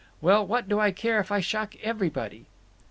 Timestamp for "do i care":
0.67-1.19